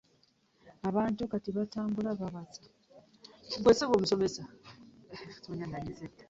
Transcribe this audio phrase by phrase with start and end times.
[0.89, 2.61] Abantu kati batambula babaza.